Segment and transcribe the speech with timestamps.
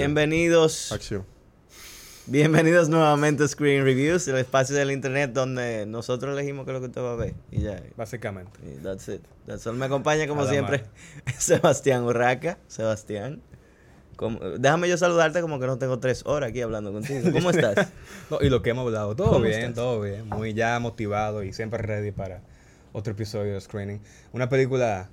[0.00, 0.92] Bienvenidos.
[0.92, 1.24] Acción.
[2.26, 6.80] Bienvenidos nuevamente a Screen Reviews, el espacio del internet donde nosotros elegimos qué es lo
[6.80, 7.32] que usted va a ver.
[7.50, 7.82] Y ya.
[7.96, 8.50] Básicamente.
[8.62, 9.22] Y that's it.
[9.46, 9.74] That's all.
[9.74, 10.84] Me acompaña como siempre
[11.38, 12.58] Sebastián Urraca.
[12.66, 13.40] Sebastián.
[14.16, 17.32] ¿cómo- Déjame yo saludarte como que no tengo tres horas aquí hablando contigo.
[17.32, 17.88] ¿Cómo estás?
[18.30, 19.74] No, y lo que hemos hablado, todo ¿Cómo bien, estás?
[19.76, 20.28] todo bien.
[20.28, 22.42] Muy ya motivado y siempre ready para
[22.92, 24.00] otro episodio de Screening.
[24.32, 25.08] Una película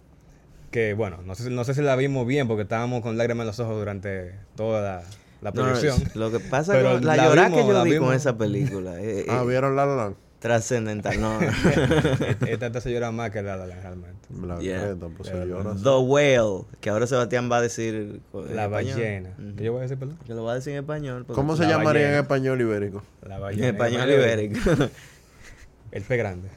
[0.73, 3.43] que, bueno, no sé, si- no sé si la vimos bien porque estábamos con lágrimas
[3.43, 5.03] en los ojos durante toda la,
[5.41, 5.95] la no, producción.
[6.15, 8.95] lo que pasa con la, la llorada que yo la vi con esa película.
[8.99, 10.15] eh, Ah, eh, ¿vieron La La Land?
[10.39, 11.21] trascendental.
[11.21, 11.47] No, no.
[12.47, 14.27] Esta esta se llora más que la de la realmente.
[14.45, 14.93] La Yeah.
[15.15, 15.73] pues se llora.
[15.81, 16.65] The Whale.
[16.81, 17.93] Que ahora Sebastián va a decir.
[18.33, 18.71] en La español.
[18.71, 19.29] ballena.
[19.39, 19.55] Ujú.
[19.55, 20.17] ¿Qué yo voy a decir, perdón?
[20.27, 21.25] Que lo va a decir en español.
[21.27, 23.01] ¿Cómo se La llamaría en español ibérico?
[23.25, 24.59] La En español el ibérico.
[25.93, 26.49] El pez grande.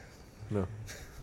[0.49, 0.67] No.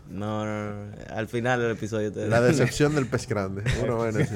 [0.09, 0.91] No, no, no.
[1.09, 3.63] Al final del episodio te La decepción del pez grande.
[3.83, 4.35] Una vaina así.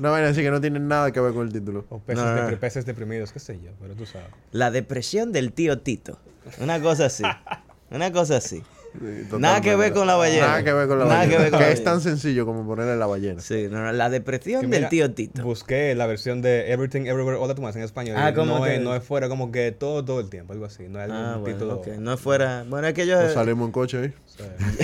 [0.00, 1.86] Una vaina así que no tiene nada que ver con el título.
[1.90, 2.58] O peces, No, no.
[2.58, 4.28] peces deprimidos, qué sé yo, pero tú sabes.
[4.52, 6.18] La depresión del tío Tito.
[6.58, 7.22] Una cosa así.
[7.90, 8.62] Una cosa así.
[8.92, 10.46] Sí, Nada que ver con la ballena.
[10.48, 11.36] Nada que ver con la Nada ballena.
[11.36, 13.40] que ver con que la es tan sencillo como ponerle la ballena.
[13.40, 15.42] Sí, no, no, la depresión Que del mira, tío Tito.
[15.44, 18.16] Busqué la versión de Everything Everywhere All at Once en español.
[18.18, 20.64] Ah, y ¿cómo no, es, no es fuera como que todo, todo el tiempo, algo
[20.64, 20.88] así.
[20.88, 21.82] No es Ah, bueno, título.
[22.00, 22.64] No fuera.
[22.68, 23.22] Bueno, es que ellos.
[23.22, 24.12] Nos salimos en coche ahí.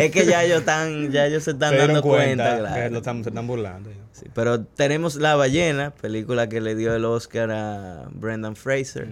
[0.00, 1.10] es que ya ellos están.
[1.12, 2.90] Ya ellos se están se dando cuenta, claro.
[2.90, 3.90] lo están- se están burlando.
[4.12, 9.06] Sí, pero tenemos La Ballena, película que le dio el Oscar a Brendan Fraser.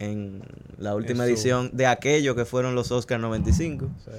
[0.00, 0.42] En
[0.78, 3.86] la última En su- edición de aquello que fueron los Oscar 95.
[3.86, 4.14] O sea,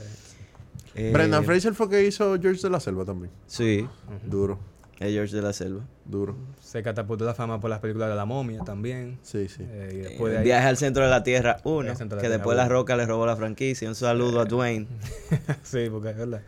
[0.95, 3.31] Eh, Brendan Fraser fue que hizo George de la Selva también.
[3.47, 3.87] Sí,
[4.25, 4.59] Duro,
[4.99, 5.81] es George de la Selva.
[6.05, 6.35] duro.
[6.59, 9.17] se catapultó la fama por las películas de La Momia también.
[9.23, 9.63] Sí, sí.
[9.69, 10.43] Eh, y Eh, después de ahí.
[10.45, 12.67] Viaje al centro de la Tierra 1, Viaje al centro de que la después La.
[12.69, 13.87] Roca le robó la franquicia.
[13.89, 14.87] Un saludo a Dwayne.
[15.63, 16.41] sí, porque es verdad.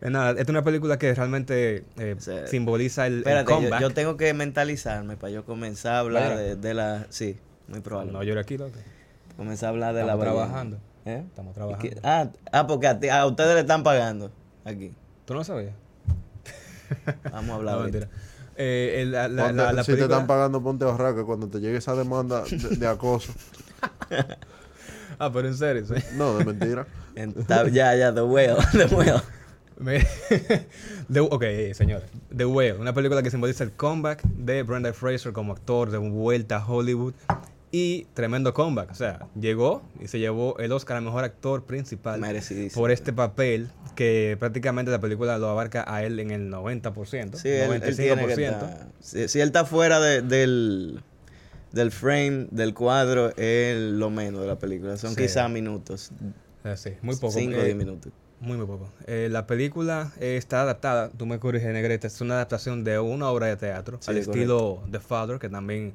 [0.00, 3.56] Eh, nada, esta es una película que realmente eh, O sea, simboliza el, Espérate, yo,
[3.56, 3.80] comeback.
[3.80, 7.06] yo tengo que mentalizarme para yo comenzar a hablar de la...
[7.10, 7.36] Sí,
[7.68, 8.12] muy probable.
[8.12, 8.72] No llore aquí, loco.
[9.36, 10.44] Comenzar a hablar de la Estamos ballena.
[10.46, 10.78] trabajando.
[11.04, 11.24] ¿Eh?
[11.26, 12.00] Estamos ¿Y trabajando.
[12.04, 14.30] Ah, ah, porque a, ti- a ustedes le están pagando
[14.64, 14.92] aquí.
[15.24, 15.74] ¿Tú no lo sabías?
[17.32, 18.08] Vamos a hablar No, mentira.
[18.56, 21.58] Eh, el- la, la, la- la si te película- están pagando, ponte barraca cuando te
[21.60, 23.32] llegue esa demanda de, de acoso.
[25.18, 25.94] Ah, pero en serio, sí.
[26.16, 26.86] No, de mentira.
[27.72, 29.20] Ya, ya, The Whale, The Whale.
[29.78, 30.04] Me-
[31.12, 32.08] The- ok, eh, señores.
[32.34, 36.56] The Whale, una película que simboliza el comeback de Brendan Fraser como actor de vuelta
[36.56, 37.14] a Hollywood.
[37.74, 38.90] Y tremendo comeback.
[38.90, 42.20] O sea, llegó y se llevó el Oscar a Mejor Actor Principal
[42.74, 47.34] por este papel que prácticamente la película lo abarca a él en el 90%.
[47.36, 48.40] Sí, él, él tiene que 95%.
[48.40, 51.00] estar- si, si él está fuera de- del,
[51.72, 54.98] del frame, del cuadro, es lo menos de la película.
[54.98, 55.22] Son Sí.
[55.22, 56.10] quizás minutos.
[56.64, 57.32] Ah, sí, muy poco.
[57.32, 58.12] 5 o Eh, 10 minutos.
[58.40, 58.90] Muy, muy poco.
[59.06, 63.30] Eh, la película eh, está adaptada, tú me corriges, Negrete, es una adaptación de una
[63.30, 64.32] obra de teatro Sí, al correcto.
[64.32, 65.94] estilo The Father, que también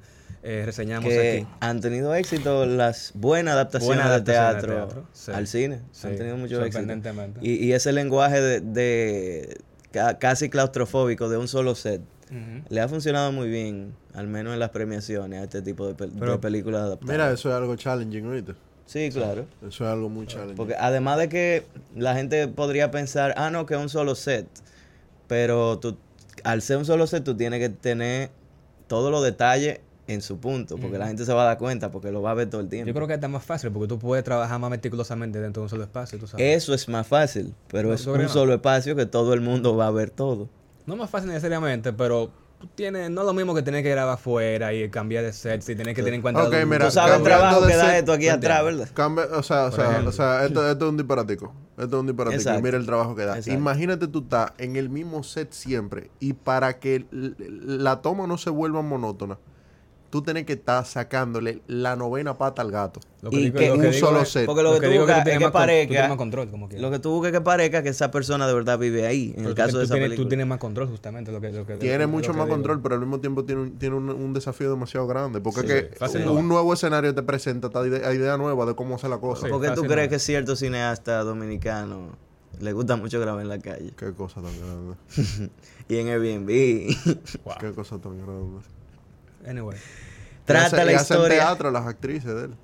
[0.49, 1.47] eh, reseñamos Que aquí.
[1.59, 5.31] han tenido éxito las buenas adaptaciones, de adaptaciones de teatro, teatro, sí.
[5.31, 5.81] al cine.
[5.91, 6.93] Sí, han tenido mucho éxito.
[7.41, 9.57] Y, y ese lenguaje de, de
[9.91, 12.01] ca- casi claustrofóbico de un solo set
[12.69, 16.11] le ha funcionado muy bien, al menos en las premiaciones, a este tipo de, pel-
[16.11, 17.11] de Pero- películas adaptadas.
[17.13, 18.53] Mira, eso es algo challenging, ¿oíste?
[18.85, 19.45] sí, claro.
[19.67, 20.55] Eso es algo muy challenging.
[20.55, 21.63] Porque además de que
[21.95, 24.45] la gente podría pensar, ah, no, que es un solo set.
[25.27, 25.97] Pero tú,
[26.43, 28.29] al ser un solo set, tú tienes que tener
[28.87, 30.77] todos los detalles en su punto.
[30.77, 32.69] Porque la gente se va a dar cuenta, porque lo va a ver todo el
[32.69, 32.87] tiempo.
[32.87, 35.69] Yo creo que está más fácil porque tú puedes trabajar más meticulosamente dentro de un
[35.69, 36.57] solo espacio, tú sabes.
[36.57, 38.29] Eso es más fácil, pero No, es ¿tú un no?
[38.29, 40.49] solo espacio que todo el mundo va a ver todo.
[40.85, 44.15] No más fácil necesariamente, pero tú tienes, no es lo mismo que tener que grabar
[44.15, 46.43] afuera y cambiar de sets y tener que tener en cuenta...
[46.43, 48.63] Ok, mira, Tú sabes el trabajo que da set, esto aquí ¿tú atrás?
[48.63, 48.89] ¿verdad?
[48.93, 51.53] Cambia, o sea, o sea, o sea esto, esto es un disparatico.
[51.77, 52.39] Esto es un disparatico.
[52.41, 52.61] Exacto.
[52.63, 53.37] Mira el trabajo que da.
[53.37, 53.59] Exacto.
[53.59, 58.49] Imagínate tú estás en el mismo set siempre y para que la toma no se
[58.49, 59.37] vuelva monótona,
[60.09, 62.99] tú tienes que estar sacándole la novena pata al gato.
[63.21, 64.45] Lo Y digo- que lo un digo solo es- set.
[64.45, 66.69] Porque lo que tú digo buscas tú es que con- parezca- tienes más control, como
[66.69, 66.81] quieras.
[66.81, 69.49] Lo que tú buscas que parezca que esa persona de verdad vive ahí, en Pero
[69.49, 70.25] el tú- caso tú de esa tienes, película.
[70.25, 71.51] Tú tienes más control justamente lo que...
[71.51, 72.55] Lo que Tiene lo mucho que más digo.
[72.55, 75.41] control, pero al mismo tiempo tiene un, tiene un, un desafío demasiado grande.
[75.41, 78.65] Porque Sí, es que Fácil un, no nuevo escenario te presenta esta idea, idea nueva
[78.65, 79.47] de cómo hacer la cosa.
[79.47, 79.51] Sí.
[79.51, 80.11] ¿Por qué tú crees no.
[80.11, 82.11] que cierto cineasta dominicano
[82.61, 83.91] le gusta mucho grabar en la calle?
[83.97, 84.95] Qué cosa tan grande.
[85.89, 86.95] y en Airbnb.
[87.43, 87.55] Wow.
[87.59, 88.61] Qué cosa tan grande.
[89.47, 89.77] Anyway.
[90.45, 91.37] Trata hace- la y hacen historia.
[91.39, 92.55] teatro las actrices de él.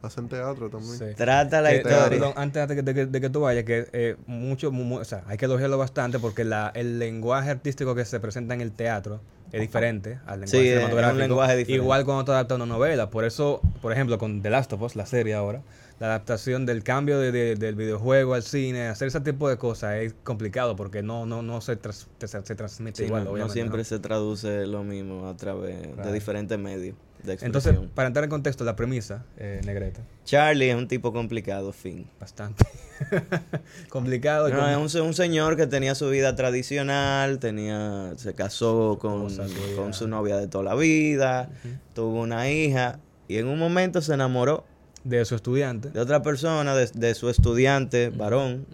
[0.00, 0.96] Hacen teatro también.
[0.96, 1.04] Sí.
[1.16, 2.08] Trata la Que- historia.
[2.08, 4.98] perdón, antes de que, de que- de que tú vayas, que eh, mucho, mu- mu-
[4.98, 8.60] o sea, hay que elogiarlo bastante porque la, el lenguaje artístico que se presenta en
[8.60, 9.20] el teatro
[9.50, 11.18] es diferente al lenguaje Sí, es un cinematográfico.
[11.18, 11.82] lenguaje diferente.
[11.82, 13.10] Igual cuando te adapta una novela.
[13.10, 15.62] Por eso, por ejemplo, con The Last of Us, la serie ahora,
[16.00, 19.96] la adaptación del cambio de- de- del videojuego al cine, hacer ese tipo de cosas
[19.96, 23.78] es complicado porque no, no, no se, tras- se, se transmite Sí, igual, no, siempre
[23.78, 23.84] ¿no?
[23.84, 27.36] se traduce lo mismo a través de diferentes medios de.
[27.42, 32.06] Entonces, para entrar en contexto, la premisa, eh, Negreta, Charlie es un tipo complicado, fin.
[32.20, 32.64] bastante
[33.88, 34.48] complicado.
[34.50, 39.28] No, es un, un señor que tenía su vida tradicional, tenía, se casó con,
[39.76, 41.50] con su novia de toda la vida,
[41.94, 44.64] tuvo una hija y en un momento se enamoró
[45.08, 45.90] de su estudiante.
[45.90, 48.66] de otra persona, de, de su estudiante, varón,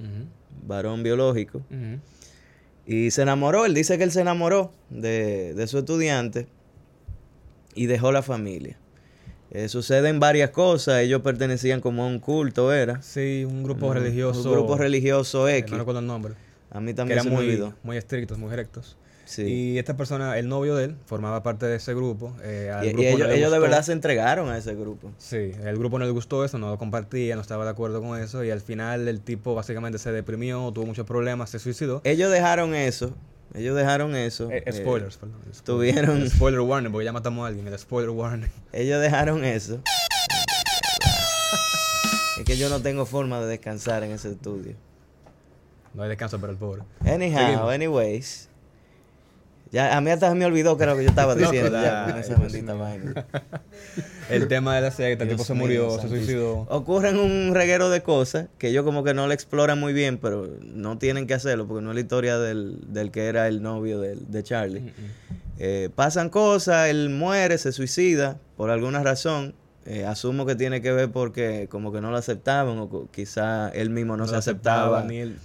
[0.66, 1.62] varón biológico.
[2.86, 6.46] Y se enamoró, él dice que él se enamoró de, de su estudiante
[7.74, 8.76] y dejó la familia.
[9.50, 13.00] Eh, suceden varias cosas, ellos pertenecían como a un culto, era.
[13.02, 14.42] Sí, un grupo Un- religioso.
[14.48, 15.70] Un grupo religioso eh, X.
[15.72, 16.34] no recuerdo el nombre.
[16.70, 17.74] a mí Que también eran se me muy, olvidó.
[17.84, 18.96] muy estrictos, muy rectos.
[19.26, 19.42] Sí.
[19.44, 22.34] Y esta persona, el novio de él, formaba parte de ese grupo.
[22.42, 25.10] eh, al Y, grupo ellos, ellos de verdad se entregaron a ese grupo.
[25.18, 28.20] Sí, el grupo no le gustó eso, no lo compartía, no estaba de acuerdo con
[28.20, 28.44] eso.
[28.44, 32.00] Y al final el tipo básicamente se deprimió, tuvo muchos problemas, se suicidó.
[32.04, 33.14] Ellos dejaron eso.
[33.54, 34.50] Ellos dejaron eso.
[34.50, 35.38] Eh, eh, spoilers, perdón.
[35.52, 35.64] spoilers.
[35.64, 37.66] tuvieron- El spoiler warning, porque ya matamos a alguien.
[37.68, 38.48] El spoiler warning.
[38.72, 39.80] ellos dejaron eso.
[42.38, 44.74] es que yo no tengo forma de descansar en ese estudio.
[45.94, 46.82] No hay descanso para el pobre.
[47.06, 47.72] Anyhow, Seguimos.
[47.72, 48.48] anyways.
[49.74, 51.82] Ya, a mí hasta se me olvidó que era lo que yo estaba diciendo ya
[51.82, 53.26] da- con esa ay, bendita vaina.
[54.30, 56.60] El tema de la secta, el tipo Dios se murió, se suicidó.
[56.70, 60.48] Ocurren un reguero de cosas que ellos como que no le exploran muy bien, pero
[60.62, 64.00] no tienen que hacerlo porque no es la historia del, del que era el novio
[64.00, 64.80] del- de Charlie.
[64.80, 64.90] Mm,
[65.58, 69.54] Eh, pasan cosas, él muere, se suicida por alguna razón.
[69.86, 73.90] Eh, asumo que tiene que ver porque como que no lo aceptaban o quizá él
[73.90, 75.02] mismo no, se lo aceptaba.
[75.04, 75.36] ni él.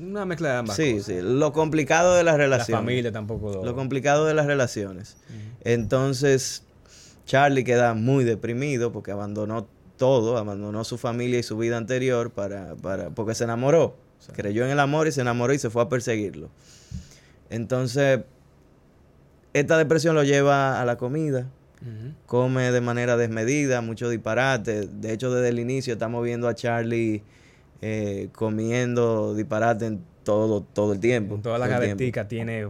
[0.00, 1.06] Una mezcla de ambas Sí, cosas.
[1.06, 1.18] sí.
[1.22, 2.80] Lo complicado de las La relaciones.
[2.80, 3.64] familia tampoco lo...
[3.64, 5.16] Lo complicado de las relaciones.
[5.64, 6.62] Entonces,
[7.26, 9.66] Charlie queda muy deprimido porque abandonó
[9.96, 13.96] todo, abandonó su familia y su vida anterior para, para, porque se enamoró.
[14.34, 16.48] Creyó en el amor y se enamoró y se fue a perseguirlo.
[17.48, 18.20] Entonces,
[19.52, 21.46] esta depresión lo lleva a la comida,
[22.26, 24.86] Come de manera desmedida, mucho disparate.
[24.86, 27.22] De hecho, desde el inicio estamos viendo a Charlie
[27.80, 31.34] eh, comiendo disparate en todo, todo el tiempo.
[31.34, 32.68] Con toda la gavetica tiene...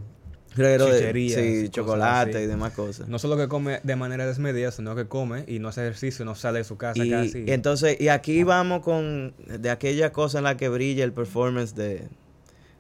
[0.57, 2.45] Reguero de- sí, chocolate así.
[2.45, 3.09] y demás cosas.
[3.09, 6.35] No solo que come de manera desmedida, sino que come y no hace ejercicio, no
[6.35, 7.45] sale de su casa y, casi.
[7.47, 11.77] y entonces, y aquí vamos con de aquella cosa en la que brilla el performance
[11.77, 12.09] de,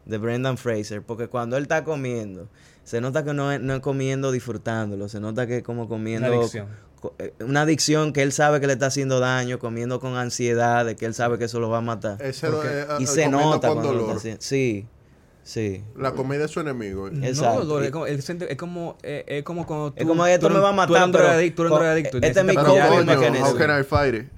[0.07, 2.49] de Brendan Fraser, porque cuando él está comiendo,
[2.85, 6.29] se nota que no es, no es comiendo disfrutándolo, se nota que es como comiendo
[6.29, 6.67] Una adicción.
[7.01, 10.85] co- eh, una adicción que él sabe que le está haciendo daño, comiendo con ansiedad,
[10.85, 12.21] de que él sabe que eso lo va a matar.
[12.23, 14.17] Ese Porque- eh, y eh, se nota con cuando lo está dolor.
[14.17, 14.41] haciendo.
[14.43, 14.87] Sí,
[15.45, 15.85] sí.
[15.97, 17.09] La comida es su enemigo.
[17.09, 17.61] Exacto.
[17.61, 20.01] No, dolor, es como, él siente- es como, es como cuando tú...
[20.03, 21.63] Es como esto tú me eres- va a Tú eres matar, un pero drogadicto, tú
[21.63, 23.45] eres un con- drogadicto, y este es mi coping pelear y coño, mechanism.
[23.47, 24.29] how can I fight it?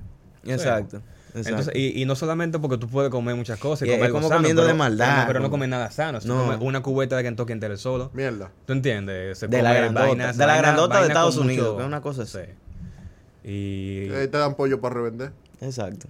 [0.44, 0.96] Exacto.
[0.98, 1.02] exacto.
[1.34, 4.18] Entonces, y, y no solamente porque tú puedes comer muchas cosas y, es comer algo
[4.18, 6.18] como sano, comiendo pero, de maldad, pero no- Pero no, como- comes nada sano.
[6.24, 6.44] No.
[6.44, 8.10] comes una cubeta de Kentucky entero solo.
[8.12, 8.50] Mierda.
[8.66, 9.38] ¿Tú entiendes?
[9.38, 11.82] Se De la grandota, vainas- de la vainas- grandota de vainas Estados Unidos, mucho- que
[11.82, 12.38] es una cosa así.
[12.38, 13.48] Sí.
[13.48, 14.08] Y...
[14.12, 15.32] Eh, te dan pollo para revender.
[15.60, 16.06] Exacto.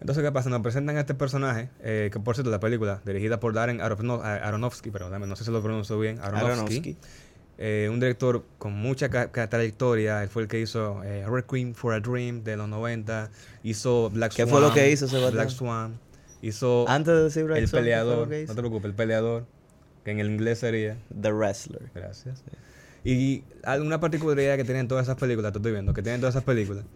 [0.00, 0.48] Entonces, ¿qué pasa?
[0.48, 4.90] Nos presentan a este personaje, eh, que por cierto, la película, dirigida por Darren Aronofsky,
[4.90, 6.96] dame, no sé si lo pronuncio bien, Aronofsky, Aronofsky.
[7.62, 12.00] Eh, un director con mucha trayectoria, él fue el que hizo eh, Requiem for a
[12.00, 13.30] Dream de los 90,
[13.62, 14.48] hizo Black ¿Qué Swan.
[14.48, 15.34] fue lo que hizo, Sebastián?
[15.34, 16.00] Black Swan,
[16.40, 19.46] hizo Antes de decir Black El Swan, ¿qué Peleador, no te preocupes, El Peleador,
[20.04, 21.90] que en el inglés sería, The Wrestler.
[21.94, 22.42] gracias.
[23.04, 26.44] Y alguna particularidad que tienen todas esas películas, te estoy viendo, que tienen todas esas
[26.44, 26.86] películas,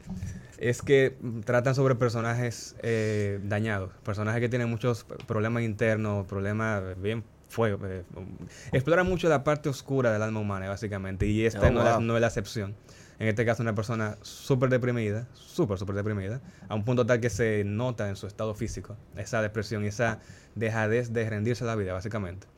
[0.57, 7.23] es que tratan sobre personajes eh, dañados, personajes que tienen muchos problemas internos, problemas bien
[7.55, 7.79] fuego.
[7.87, 8.27] eh, um,
[8.73, 11.93] exploran mucho la parte oscura del alma humana, básicamente, y esta Oh, no, es la-
[11.93, 12.01] wow.
[12.03, 12.75] no es la excepción.
[13.21, 17.31] En este caso, una persona súper deprimida, súper, súper deprimida, a un punto tal que
[17.31, 20.19] se nota en su estado físico esa depresión y esa
[20.57, 22.49] dejadez de rendirse a la vida, básicamente.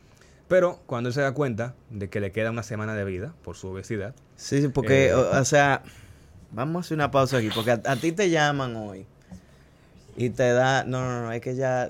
[0.48, 3.56] Pero cuando él se da cuenta de que le queda una semana de vida por
[3.56, 5.82] su obesidad, Sí, sí, porque, Eh, o, o sea,
[6.52, 9.04] vamos a hacer una pausa aquí, porque a, a ti te llaman hoy
[10.16, 11.86] y te da, no, no, no, es que ya,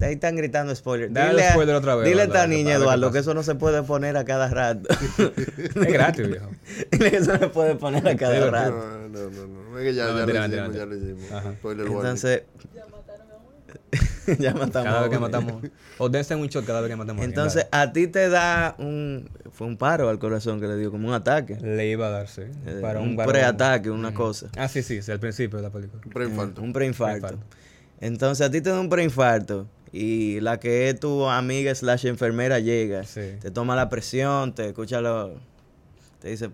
[0.00, 1.12] ahí están gritando spoiler.
[1.12, 3.54] Dale Dile, a- spoiler otra vez, dile a esta niña, Eduardo, que eso no se
[3.54, 4.88] puede poner a cada rato.
[5.18, 6.50] es gratis, viejo.
[6.90, 8.70] Dile que eso no se puede poner a cada rato.
[8.70, 9.78] No, no, no, no.
[9.78, 11.32] Es que ya, No, ya lo hicimos, ya lo hicimos.
[11.32, 11.52] Ajá.
[11.52, 11.96] Spoiler warning.
[12.00, 12.42] Entonces,
[14.38, 14.84] ya matamos.
[14.84, 15.62] Cada vez que matamos.
[15.98, 19.28] O dense un shot cada vez que matamos Entonces, a ti te da un.
[19.52, 21.56] Fue un paro al corazón que le dio, como un ataque.
[21.60, 22.42] Le iba a dar, sí.
[22.66, 23.32] Eh, Para un varón.
[23.32, 24.48] preataque, una cosa.
[24.56, 26.00] Ah, sí, sí, sí, al principio de la película.
[26.12, 26.62] Preinfarto.
[26.62, 27.26] Un preinfarto.
[27.26, 27.56] Preinfarto.
[28.00, 29.66] Entonces, a ti te da un preinfarto.
[29.92, 33.04] Y la que es tu amiga slash enfermera llega.
[33.04, 33.36] Sí.
[33.40, 35.34] Te toma la presión, te escucha lo.
[36.20, 36.50] Te dice,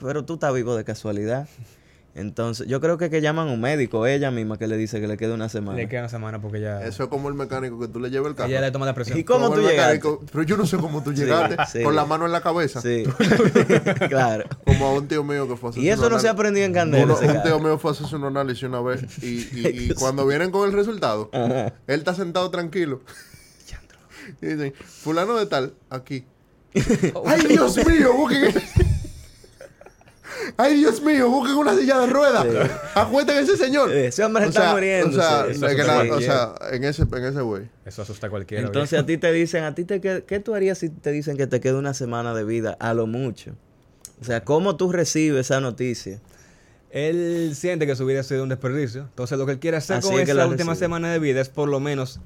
[0.00, 1.48] pero tú estás vivo de casualidad.
[2.16, 5.08] Entonces, yo creo que que llaman a un médico, ella misma que le dice que
[5.08, 5.76] le queda una semana.
[5.78, 6.84] Le queda una semana porque ya.
[6.86, 8.48] Eso es como el mecánico que tú le llevas el carro.
[8.50, 9.18] Ella le toma la presión.
[9.18, 9.94] ¿Y cómo Como tú llegaste?
[9.96, 11.56] mecánico, Pero yo no sé cómo tú llegaste.
[11.72, 11.82] sí.
[11.82, 12.80] Con la mano en la cabeza.
[12.80, 13.02] Sí,
[14.08, 14.44] claro.
[14.64, 16.72] Como a un tío mío que fue a hacerse Y eso no se aprendido en
[16.72, 17.14] Candela.
[17.14, 20.52] Un tío mío fue a hacerse un análisis una vez y, y- y cuando vienen
[20.52, 21.72] con el resultado, Ajá.
[21.88, 23.00] él está sentado tranquilo.
[24.40, 26.24] Y dicen, fulano de tal, aquí.
[27.26, 28.12] ¡Ay, Dios mío!
[28.14, 28.54] Busquen...
[30.56, 31.28] ¡Ay, Dios mío!
[31.30, 32.46] Busquen una silla de ruedas.
[32.94, 33.90] Acuesten a ese señor.
[33.92, 35.08] Ese hombre O está sea, muriendo.
[36.16, 37.68] O sea, en ese, en ese güey.
[37.84, 38.64] Eso asusta a cualquiera.
[38.66, 41.36] Entonces a ti te dicen, a ti te queda- ¿qué tú harías si te dicen
[41.36, 42.76] que te queda una semana de vida?
[42.80, 43.52] A lo mucho.
[44.20, 46.20] O sea, ¿cómo tú recibes esa noticia?
[46.90, 49.02] Él siente que su vida ha sido un desperdicio.
[49.02, 50.84] Entonces, lo que él quiere hacer Así con es que esa la última recibe.
[50.84, 52.20] semana de vida es por lo menos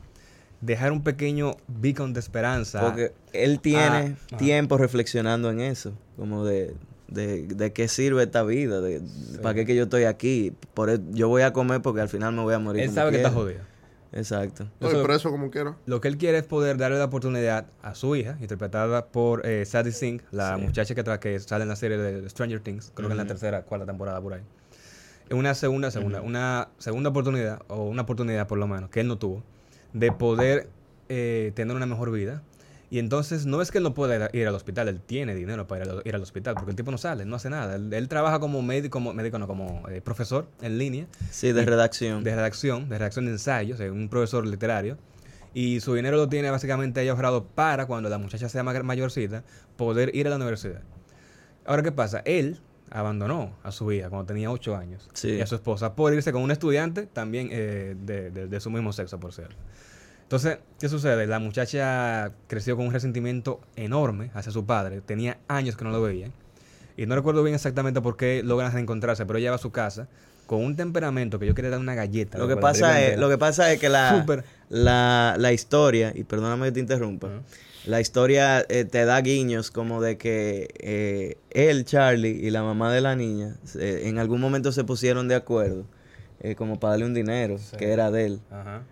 [0.60, 2.80] dejar un pequeño beacon de esperanza.
[2.80, 4.36] Porque él tiene Ah, ajá.
[4.36, 6.74] tiempo reflexionando en eso, como de,
[7.08, 9.02] de, de qué sirve esta vida, de,
[9.42, 10.52] para qué que yo estoy aquí.
[10.74, 12.82] Por e- yo voy a comer porque al final me voy a morir.
[12.82, 13.60] él como sabe que está jodido.
[14.12, 14.64] Exacto.
[14.80, 15.76] Estoy Eso- preso como quiero.
[15.86, 19.64] Lo que él quiere es poder darle la oportunidad a su hija, interpretada por eh,
[19.66, 20.62] Sadie Sink, la Sí.
[20.62, 23.62] muchacha que, que sale en la serie de Stranger Things, creo que en la tercera,
[23.62, 24.40] cuarta temporada por ahí.
[25.30, 29.18] Una segunda, segunda, una segunda oportunidad, o una oportunidad por lo menos, que él no
[29.18, 29.42] tuvo,
[29.92, 30.70] de poder
[31.10, 32.42] eh, tener una mejor vida.
[32.90, 35.84] Y entonces no es que él no pueda ir al hospital, él tiene dinero para
[35.84, 37.74] ir al, ir al hospital, porque el tipo no sale, no hace nada.
[37.76, 41.64] Él, él trabaja como médico, como, médico no, como eh, profesor en línea Sí, de
[41.66, 42.24] redacción.
[42.24, 44.96] de redacción, de redacción de ensayos, eh, un profesor literario.
[45.52, 49.44] Y su dinero lo tiene básicamente ella ahorrado para cuando la muchacha sea ma- mayorcita,
[49.76, 50.80] poder ir a la universidad.
[51.66, 52.22] Ahora, ¿qué pasa?
[52.24, 52.58] Él
[52.90, 55.32] abandonó a su hija cuando tenía 8 años Sí.
[55.32, 58.70] y a su esposa por irse con un estudiante también eh, de, de- de su
[58.70, 59.56] mismo sexo, por cierto.
[60.28, 61.26] Entonces, ¿qué sucede?
[61.26, 65.00] La muchacha creció con un resentimiento enorme hacia su padre.
[65.00, 66.28] Tenía años que no lo veía.
[66.98, 70.06] Y no recuerdo bien exactamente por qué logran reencontrarse, pero ella va a su casa
[70.46, 72.36] con un temperamento que yo quería dar una galleta.
[72.36, 74.26] Lo que, pasa es, lo que pasa es que la,
[74.68, 77.30] la, la historia, y perdóname que te interrumpa,
[77.86, 82.92] la historia eh, te da guiños como de que eh, él, Charlie, y la mamá
[82.92, 85.86] de la niña en algún momento se pusieron de acuerdo
[86.40, 87.78] eh, como para darle un dinero Sí.
[87.78, 88.40] que era de él.
[88.50, 88.82] Ajá.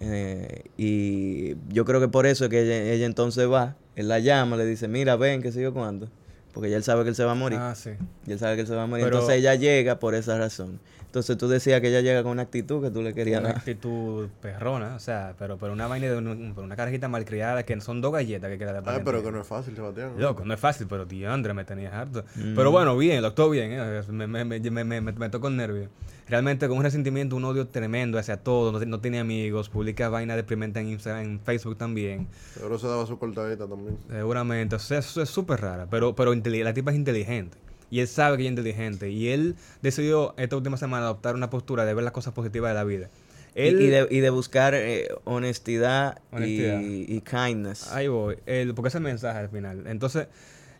[0.00, 4.18] Eh, y yo creo que por eso es que ella, ella entonces va, él la
[4.18, 6.08] llama, le dice, mira, ven, qué sé yo cuándo.
[6.52, 7.58] Porque ya él sabe que él se va a morir.
[7.60, 7.90] Ah, sí.
[8.26, 9.04] Y él sabe que él se va a morir.
[9.04, 10.80] Pero- Entonces ella llega por esa razón.
[11.16, 13.58] Entonces tú decías que ella llega con una actitud que tú le querías Una dar.
[13.58, 18.02] actitud perrona, o sea, pero, pero una vaina de un- una carajita malcriada que son
[18.02, 20.12] dos galletas que dar para Ay, pero que no es fácil, Sebastián.
[20.18, 22.22] Loco, no es fácil, pero diandre me tenías harto.
[22.34, 22.54] Mm.
[22.54, 24.02] Pero bueno, bien, lo actuó bien, ¿eh?
[24.10, 25.88] me, me, me, me, me, me tocó el nervio.
[26.28, 30.36] Realmente con un resentimiento, un odio tremendo hacia todo, no, no tiene amigos, publica vaina
[30.36, 33.96] deprimente en Instagram, en Facebook también, Seguro se daba su cortadita también.
[34.10, 34.76] seguramente.
[34.76, 37.56] O sea, eso es súper rara, pero, pero la tipa es inteligente.
[37.90, 39.10] Y él sabe que es inteligente.
[39.10, 42.74] Y él decidió esta última semana adoptar una postura de ver las cosas positivas de
[42.74, 43.08] la vida.
[43.54, 46.80] Y- Él, y, de, y de buscar eh, honestidad, Honestidad.
[46.80, 47.90] Y, y kindness.
[47.92, 49.84] Ahí voy, el, porque ese es el mensaje al final.
[49.86, 50.26] Entonces,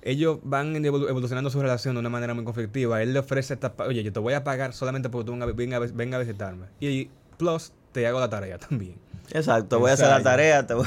[0.02, 3.02] ellos van evolu- evolucionando su relación de una manera muy conflictiva.
[3.02, 5.78] Él le ofrece esta, oye, yo te voy a pagar solamente porque tú venga, venga,
[5.94, 6.66] venga a visitarme.
[6.80, 7.08] Y
[7.38, 8.96] plus, te hago la tarea también.
[9.32, 10.66] Exacto, voy a hacer la tarea.
[10.66, 10.86] te voy-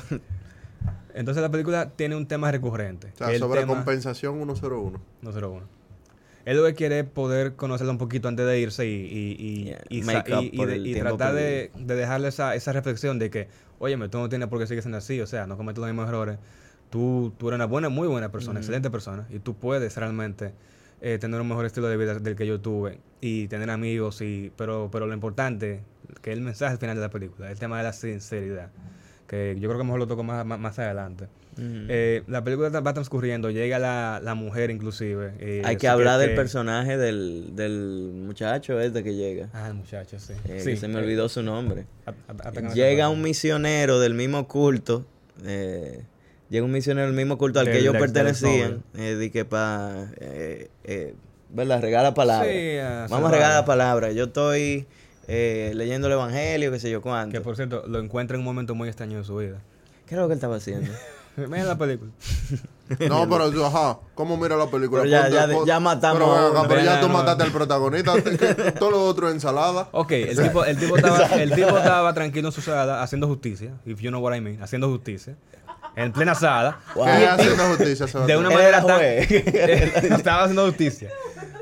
[1.15, 3.07] Entonces, la película tiene un tema recurrente.
[3.15, 5.01] O sea, sobre tema- compensación 101.
[5.21, 5.78] 201.
[6.50, 9.63] Él lo que quiere es poder conocerla un poquito antes de irse y, y, y,
[9.65, 9.82] Yeah,
[10.51, 14.48] y de- tratar de, de dejarle esa, esa reflexión de que, oye, tú no tienes
[14.48, 16.39] por qué seguir siendo así, o sea, no cometes los mismos errores.
[16.89, 20.53] Tú, tú eres una buena, muy buena persona, excelente persona, y tú puedes realmente
[21.01, 24.51] eh, tener un mejor estilo de vida del que yo tuve y tener amigos, y
[24.58, 25.82] pero, pero lo importante,
[26.24, 28.72] que es el mensaje al final de la película, el tema de la sinceridad,
[29.27, 31.27] que yo creo que mejor lo toco más, más, más adelante.
[31.58, 35.34] Eh, la película va transcurriendo, llega la, la mujer inclusive.
[35.39, 39.50] eh, Hay que hablar del que- personaje del, del muchacho este que llega.
[39.53, 40.34] Ah, el muchacho, sí.
[40.46, 41.86] Eh, Sí, se me olvidó su nombre.
[42.06, 42.13] a-
[42.48, 45.06] a- Llega un misionero del mismo culto.
[45.46, 46.03] eh,
[46.50, 48.84] llega un misionero del mismo culto al que ellos del pertenecían.
[48.94, 49.46] De que
[50.84, 51.13] eh,
[51.51, 51.82] ¿Verdad?
[51.82, 52.48] Regala palabra.
[52.50, 54.12] Sí, a Vamos a regalar palabra.
[54.12, 54.86] Yo estoy
[55.27, 57.34] leyendo el evangelio, qué sé yo cuánto.
[57.34, 59.60] Que por cierto, lo encuentra en un momento muy extraño de su vida.
[60.06, 60.89] ¿Qué es lo que él estaba haciendo?
[61.38, 62.12] Mira la película.
[63.07, 65.03] No, pero tú, ajá, ¿cómo mira la película?
[65.03, 67.13] Pero ya- ya- ya matamos Pero, acá, ya Ya tú no.
[67.13, 68.13] mataste al protagonista.
[68.24, 69.89] que- todo lo otro ensalada.
[69.91, 73.74] Ok, el tipo, el tipo, estaba, el tipo estaba tranquilo en su sala haciendo justicia,
[73.86, 75.36] if you know what I mean, haciendo justicia,
[75.95, 76.79] en plena sala.
[76.95, 77.05] Wow.
[77.05, 78.95] ¿Qué haciendo justicia, De una manera era tan...
[78.98, 79.31] juez.
[80.12, 81.09] estaba haciendo justicia.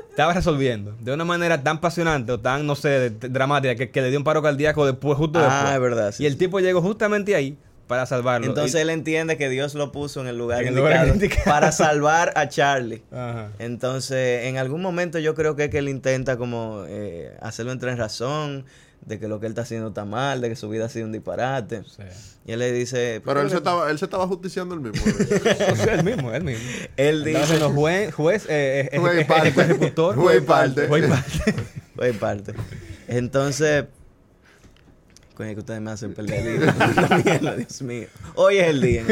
[0.08, 0.94] Estaba resolviendo.
[0.98, 4.24] De una manera tan apasionante o tan, no sé, dramática, que, que le dio un
[4.24, 5.74] paro cardíaco después, justo Ah, después.
[5.74, 6.38] es verdad, sí, y el sí.
[6.38, 7.58] tipo llegó justamente ahí
[7.88, 8.46] para salvarlo.
[8.46, 11.14] Entonces Y- él entiende que Dios lo puso en el lugar, En el lugar indicado
[11.14, 11.44] indicado.
[11.46, 13.02] para salvar a Charlie.
[13.10, 13.48] Ajá.
[13.58, 17.92] Entonces, en algún momento yo creo que es que él intenta como eh, hacerlo entrar
[17.92, 18.64] en razón
[19.04, 21.06] de que lo que él está haciendo está mal, de que su vida ha sido
[21.06, 21.82] un disparate.
[21.84, 22.02] Sí.
[22.46, 23.22] Y él le dice...
[23.24, 25.02] Pero él "¿Por se, estaba, él se estaba justiciando el mismo.
[25.72, 26.64] O sea, él mismo, él mismo.
[26.96, 27.46] Él dice...
[27.46, 29.48] siendo juez, juez, eh, eh, Juez y parte.
[29.48, 30.14] ejecutor.
[30.16, 30.88] Juez y parte.
[30.88, 31.54] Juez y parte.
[31.96, 32.54] Oye, parte.
[33.06, 33.84] Entonces...
[35.38, 36.58] Coño, que ustedes me hacen perder.
[37.24, 38.08] Mierda, Dios mío.
[38.34, 39.04] Hoy es el día.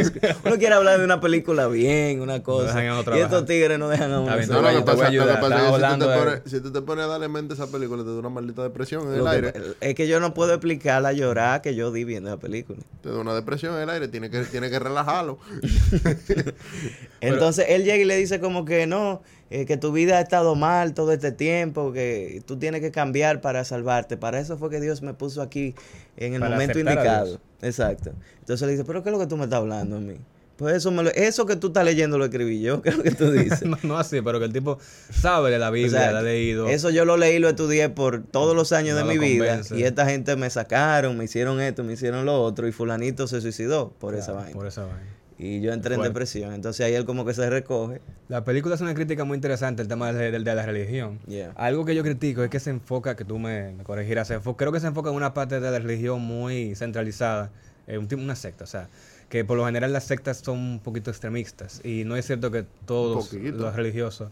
[0.44, 2.82] Uno quiere hablar de una película bien, una cosa.
[2.84, 4.36] y estos tigres no dejan a uno.
[4.36, 7.04] Bien, No, pasa, lo que pasa es si tú, te pones, si tú te pones
[7.04, 9.52] a darle mente a esa película, te da una maldita depresión en el que- aire.
[9.80, 12.80] es que yo no puedo explicar la llorada que yo di viendo esa película.
[13.04, 15.38] Te da una depresión en el aire, tiene que, tiene que relajarlo.
[17.20, 20.54] Entonces él llega y le dice como que no, eh, que tu vida ha estado
[20.54, 24.16] mal todo este tiempo, que tú tienes que cambiar para salvarte.
[24.16, 25.74] Para eso fue que Dios me puso aquí
[26.16, 27.40] en el Para momento indicado.
[27.62, 28.12] Exacto.
[28.40, 30.16] Entonces le dice, pero ¿qué es lo que tú me estás hablando a mí?
[30.56, 33.02] Pues eso, me lo- eso que tú estás leyendo lo escribí yo, ¿qué es lo
[33.02, 33.62] que tú dices?
[33.66, 34.78] no, no así, pero que el tipo
[35.10, 36.68] sabe de la Biblia, la ha leído.
[36.68, 39.60] Eso yo lo leí, lo estudié por todos los años No de lo mi vida.
[39.76, 42.66] Y esta gente me sacaron, me hicieron esto, me hicieron lo otro.
[42.66, 44.52] Y fulanito se suicidó por esa vaina.
[44.52, 45.15] Por esa vaina.
[45.38, 46.10] Y yo entré en Fuerte.
[46.12, 46.54] depresión.
[46.54, 48.00] Entonces ahí él como que se recoge.
[48.28, 51.18] La película es una crítica muy interesante el tema de, de- de la religión.
[51.26, 51.52] Yeah.
[51.56, 54.80] Algo que yo critico es que se enfoca, que tú me, me corregirás, creo que
[54.80, 57.50] se enfoca en una parte de la religión muy centralizada,
[57.86, 58.88] eh, un tipo- una secta, o sea,
[59.28, 62.64] que por lo general las sectas son un poquito extremistas y no es cierto que
[62.86, 64.30] todos los religiosos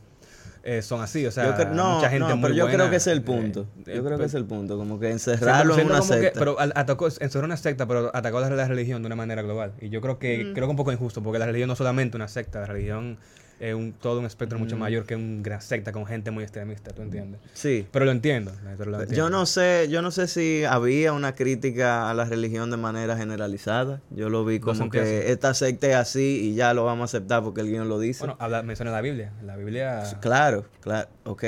[0.66, 2.90] eh, son así, o sea, Yo no, mucha gente no, muy pero yo buena, creo
[2.90, 3.61] que ese es el eh, punto.
[3.87, 4.76] eh, yo creo que pues, es el punto.
[4.78, 6.38] Como que encerrarlo en una como que- secta.
[6.38, 9.75] pero al- atacó, encerró una secta, pero atacó la, la religión de una manera global.
[9.80, 12.16] Y yo creo que, creo que un poco injusto, porque la religión no es solamente
[12.16, 13.18] una secta, la religión
[13.64, 16.90] es un, todo un espectro mucho mayor que una gran secta con gente muy extremista,
[16.92, 17.40] ¿tú entiendes?
[17.54, 17.87] sí.
[17.90, 18.52] Pero lo entiendo.
[18.76, 22.70] pero lo Yo no sé, yo no sé si había una crítica a la religión
[22.70, 24.03] de manera generalizada.
[24.11, 25.33] Yo lo vi como que así.
[25.33, 28.20] esta secta es así y ya lo vamos a aceptar porque el guion lo dice.
[28.20, 29.33] Bueno, habla, menciona la Biblia.
[29.42, 30.03] La Biblia.
[30.20, 31.44] Claro, claro, ok.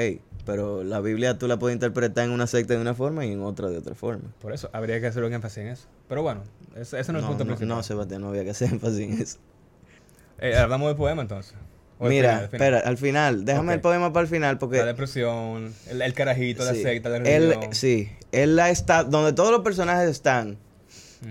[0.46, 3.42] Pero la Biblia tú la puedes interpretar en una secta de una forma y en
[3.42, 4.32] otra de otra forma.
[4.40, 5.88] Por eso, habría que hacer un énfasis en eso.
[6.08, 6.44] Pero bueno,
[6.76, 7.76] ese, ese no es el punto no, principal.
[7.76, 9.38] no, Sebastián, no había que hacer énfasis en eso.
[10.38, 11.54] Eh, hablamos del poema entonces.
[12.00, 14.78] Mira, espera, al final, déjame el poema para el final porque...
[14.78, 17.74] La depresión, el, el carajito, la secta, la él, religión.
[17.74, 20.58] sí, él ha estado, donde todos los personajes están,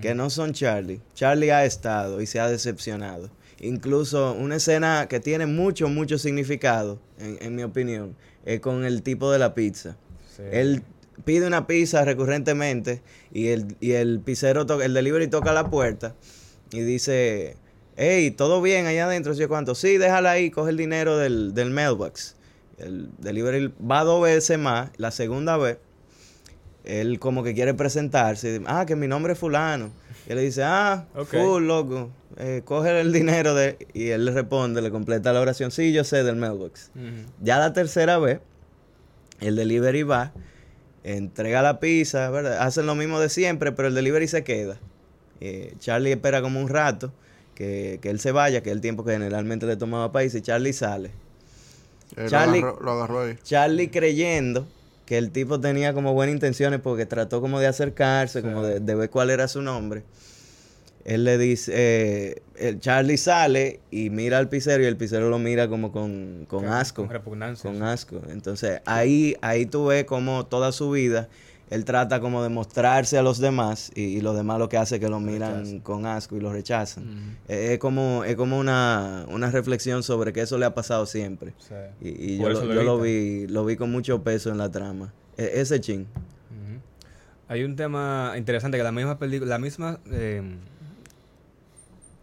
[0.02, 3.30] que no son Charlie, Charlie ha estado y se ha decepcionado.
[3.60, 9.04] Incluso una escena que tiene mucho, mucho significado, en, en mi opinión, es con el
[9.04, 9.98] tipo de la pizza.
[10.36, 10.44] Sí.
[10.52, 10.84] Él
[11.24, 13.02] pide una pizza recurrentemente
[13.32, 16.16] y el, y el pizzero, toca, el delivery toca la puerta
[16.72, 17.56] y dice,
[17.98, 19.34] hey, ¿todo bien allá adentro?
[19.34, 19.76] ¿Sí cuánto?
[19.76, 22.36] Sí, déjala ahí, coge el dinero del, del mailbox.
[22.78, 25.78] El delivery va dos veces más, la segunda vez,
[26.84, 29.92] él como que quiere presentarse, ah, que mi nombre es fulano.
[30.28, 31.30] Y él le dice, ah, Ok.
[31.30, 33.78] full, loco, eh, coge el dinero de...
[33.94, 36.92] Y él le responde, le completa la oración, sí, yo sé del mailbox.
[37.42, 38.40] Ya la tercera vez,
[39.40, 40.34] el delivery va,
[41.04, 42.58] entrega la pizza, ¿verdad?
[42.60, 44.78] Hacen lo mismo de siempre, pero el delivery se queda.
[45.40, 47.14] Eh, Charlie espera como un rato
[47.56, 50.42] que, que él se vaya, que es el tiempo que generalmente le tomaba país, y
[50.42, 51.10] Charlie sale.
[52.18, 53.38] Eh, Charlie- Lo, agarró, lo agarró ahí.
[53.44, 54.68] Charlie creyendo
[55.06, 58.96] que el tipo tenía como buenas intenciones porque trató como de acercarse, como de, de
[58.96, 60.04] ver cuál era su nombre.
[61.04, 65.38] Él le dice, eh, el Charlie sale y mira al pizzero y el pizzero lo
[65.38, 67.04] mira como con, con Con- asco.
[67.04, 67.70] con repugnancia.
[67.72, 68.22] Con asco.
[68.30, 71.30] Entonces ahí, ahí tú ves como toda su vida
[71.70, 74.96] él trata como de mostrarse a los demás y, y los demás lo que hace
[74.96, 75.80] es que lo miran rechazan.
[75.80, 77.38] con asco y lo rechazan.
[77.48, 81.54] Eh, Es como, es como una, una reflexión sobre que eso le ha pasado siempre.
[81.58, 81.74] Sí.
[82.02, 85.12] Y, yo, lo, yo lo vi, lo vi con mucho peso en la trama.
[85.38, 86.02] E- ese chin.
[86.02, 86.80] Ujú.
[87.48, 90.42] Hay un tema interesante que la misma película, la misma eh,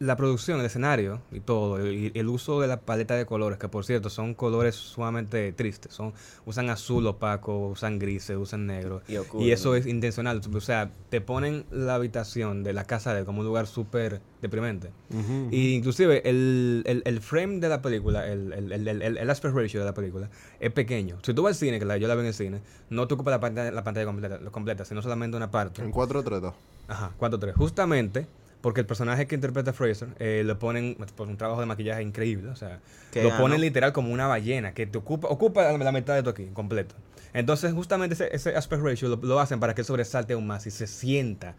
[0.03, 3.69] la producción, el escenario y todo, y el uso de la paleta de colores, que
[3.69, 6.13] por cierto son colores sumamente tristes, son
[6.45, 9.03] usan azul opaco, usan grises, usan negro.
[9.39, 9.75] Y eso ¿no?
[9.77, 13.47] es intencional, o sea, te ponen la habitación de la casa de él como un
[13.47, 14.91] lugar súper deprimente.
[15.11, 15.49] Ujú.
[15.53, 19.55] Y inclusive el, el, el frame de la película, el, el, el, el, el aspect
[19.55, 21.19] ratio de la película es pequeño.
[21.23, 22.61] Si tú vas al cine, que la, yo la vi en el cine,
[22.91, 25.81] no te ocupa la pantalla, la pantalla completa, completa, sino solamente una parte.
[25.81, 26.55] En 4 tretas.
[26.89, 27.55] Ajá, 4-3.
[27.55, 28.27] Justamente
[28.63, 32.49] Porque el personaje que interpreta Fraser eh, lo ponen por un trabajo de maquillaje increíble.
[32.49, 32.81] O sea,
[33.15, 36.47] lo ponen literal como una ballena que te ocupa, ocupa la, mitad de tu aquí,
[36.55, 36.95] completo.
[37.35, 40.71] Entonces, justamente ese, ese aspect ratio lo, lo hacen para que sobresalte aún más y
[40.71, 41.55] se sienta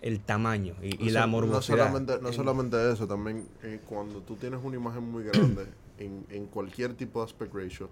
[0.00, 1.76] el tamaño y, la morbosidad.
[1.76, 5.66] No solamente, no En- solamente eso, también eh, cuando tú tienes una imagen muy grande
[5.98, 7.88] en, en cualquier tipo de aspect ratio,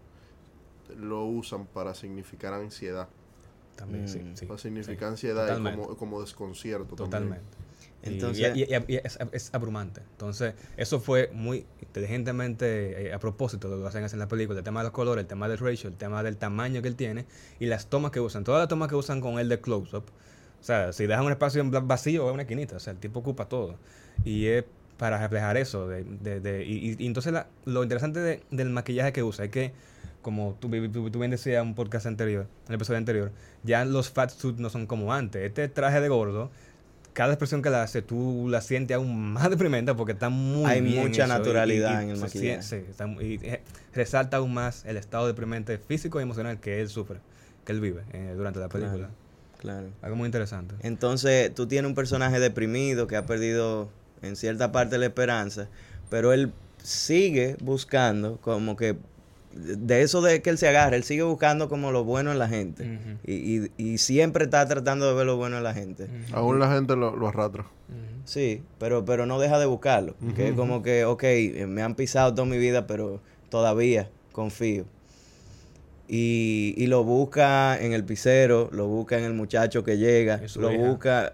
[0.99, 3.09] lo usan para significar ansiedad.
[3.77, 4.37] También, sí, Mm.
[4.37, 6.95] sí, Para sí, significar ansiedad y como, como desconcierto.
[6.95, 7.11] también.
[7.11, 7.57] Totalmente.
[7.59, 7.62] Y-
[8.03, 10.01] Entonces- y, y- y- es, es abrumante.
[10.13, 14.59] Entonces, eso fue muy inteligentemente eh, a propósito de lo que hacen en la película.
[14.59, 16.97] El tema de los colores, el tema del ratio, el tema del tamaño que él
[16.97, 17.25] tiene
[17.61, 18.45] y las tomas que usan.
[18.45, 20.05] Todas las tomas que usan con él de close-up.
[20.61, 22.77] O sea, si dejan un espacio vacío, es una esquinita.
[22.77, 23.77] O sea, el tipo ocupa todo.
[24.25, 24.65] Y es
[24.99, 25.89] para reflejar eso.
[25.89, 29.47] De, de- de- y, y- y entonces, la- lo interesante de- del maquillaje que usa
[29.47, 29.73] es que,
[30.23, 33.33] como tú, tú- tú bien decías en un podcast anterior, en el episodio anterior,
[33.65, 35.43] ya los fat suits no son como antes.
[35.45, 36.51] Este traje de gordo
[37.13, 40.81] cada expresión que la hace, tú la sientes aún más deprimente porque está muy Hay
[40.81, 42.63] bien mucha naturalidad y en el maquillaje.
[42.63, 43.61] sí, está y, eh,
[43.95, 47.19] resalta aún más el estado deprimente físico y emocional que él sufre,
[47.65, 49.11] que él vive eh, durante la película.
[49.59, 49.91] Claro.
[50.03, 50.75] Algo muy interesante.
[50.81, 55.69] Entonces, tú tienes un personaje deprimido que ha perdido en cierta parte la esperanza,
[56.11, 58.97] pero él sigue buscando como que
[59.55, 62.49] de eso de que él se agarra, él sigue buscando como lo bueno en la
[62.49, 62.99] gente.
[63.25, 66.05] Y, y- y siempre está tratando de ver lo bueno en la gente.
[66.05, 66.37] Ujú.
[66.37, 67.67] Aún la gente lo, lo arrastra.
[68.25, 70.15] Sí, pero, pero no deja de buscarlo.
[70.37, 74.85] Que es como que, ok, eh, me han pisado toda mi vida, pero todavía confío.
[76.09, 80.73] Y, y lo busca en el pisero, lo busca en el muchacho que llega, lo
[80.73, 80.83] hija.
[80.89, 81.33] busca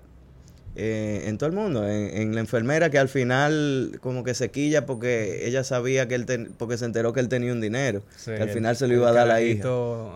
[0.81, 4.51] eh, en todo el mundo, en, en la enfermera que al final como que se
[4.51, 8.01] quilla porque ella sabía que él, ten- porque se enteró que él tenía un dinero,
[8.17, 9.69] Sí, que al el- final se lo iba a dar a la hija.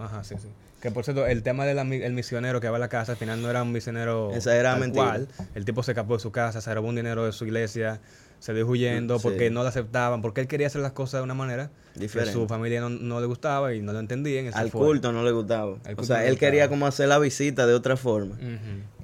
[0.05, 0.49] Ajá, sí, sí.
[0.81, 3.49] Que por cierto, el tema del misionero que va a la casa, al final no
[3.51, 5.05] era un misionero Esa era mentira.
[5.05, 5.29] cual.
[5.55, 8.01] El tipo se escapó de su casa, se robó un dinero de su iglesia,
[8.43, 9.23] se dejó huyendo Sí.
[9.23, 12.33] porque no lo aceptaban, porque él quería hacer las cosas de una manera Diferente.
[12.33, 14.51] que su familia no, no le gustaba y no lo entendían.
[14.53, 14.81] Al fue.
[14.81, 15.77] culto no le gustaba.
[15.97, 18.37] O sea, él quería como hacer la visita de otra forma.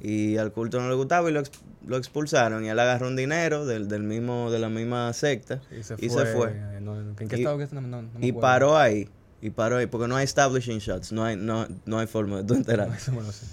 [0.03, 1.43] Y al culto no le gustaba y lo,
[1.87, 5.83] lo expulsaron y él agarró un dinero del, del mismo de la misma secta Y
[5.85, 6.27] se y fue.
[6.27, 7.77] se fue no, ¿En qué Y- estado que está?
[7.77, 8.41] No, no- no me y acuerdo.
[8.41, 9.09] paró ahí
[9.41, 12.45] y paró ahí porque no hay establishing shots no hay no, no hay forma de
[12.45, 13.47] tú enterar Eso me lo sé.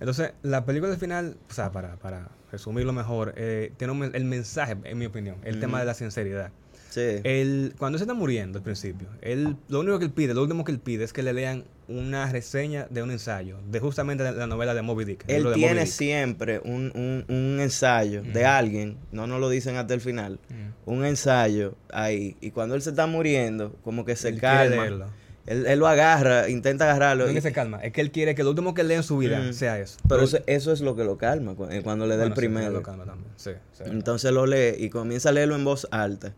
[0.00, 4.24] Entonces, la película al final, o sea, para, para resumirlo mejor, eh, tiene un el
[4.24, 6.50] mensaje, en mi opinión, el tema de la sinceridad.
[6.88, 10.42] sí Él, cuando se está muriendo al principio, él, lo único que él pide, lo
[10.42, 14.24] último que él pide es que le lean una reseña de un ensayo, de justamente
[14.24, 15.24] la, la novela de Moby Dick.
[15.28, 15.88] él Moby tiene Dick.
[15.92, 20.90] siempre un, un, un ensayo de alguien no nos lo dicen hasta el final Mm.
[20.90, 25.08] un ensayo ahí y cuando él se está muriendo como que se Él calma.
[25.46, 28.10] Él, él lo agarra intenta agarrarlo No es y- que se calma, es que él
[28.10, 29.52] quiere que lo último que lea en su vida Mm.
[29.52, 29.98] sea eso.
[30.08, 32.40] pero eso, eso es lo que lo calma cu- eh, cuando le da bueno, el
[32.40, 33.30] sí, primero lo calma también.
[33.36, 33.84] Sí, sí.
[33.86, 36.32] Entonces lo lee y comienza a leerlo en voz alta.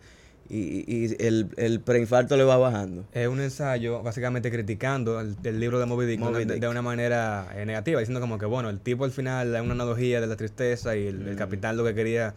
[0.49, 3.07] Y, y el, el preinfarto le va bajando.
[3.13, 6.61] Es un ensayo básicamente criticando el, el libro de Moby Dick, de Moby una- de,
[6.61, 6.71] Dick.
[6.71, 10.21] una manera eh, negativa, diciendo como que, bueno, el tipo al final es una analogía
[10.21, 12.35] de la tristeza y el, el capitán lo que quería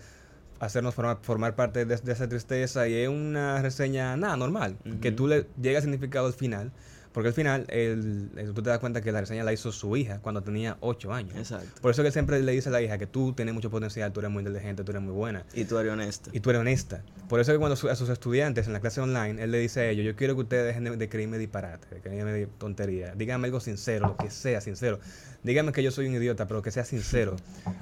[0.60, 5.12] hacernos formar, formar parte de, de esa tristeza y es una reseña, nada, normal, que
[5.12, 6.72] tú le llega significado al final,
[7.16, 9.98] porque al final el, el- tú te das cuenta que la reseña la hizo su
[9.98, 11.36] hija cuando tenía 8 años.
[11.36, 11.82] Exacto.
[11.82, 14.12] Por eso que él siempre le dice a la hija que tú tienes mucho potencial,
[14.14, 15.44] tú eres muy inteligente, tú eres muy buena.
[15.56, 16.30] Y tú eres honesto.
[16.34, 17.02] Y tú eres honesta.
[17.28, 19.80] Por eso que cuando su- a sus estudiantes en la clase online, él le dice
[19.80, 23.16] a ellos, yo quiero que ustedes dejen de, de creerme disparate, de creerme tontería.
[23.16, 25.00] Díganme algo sincero, lo que sea sincero.
[25.44, 27.38] Díganme que yo soy un idiota, pero que sea sincero.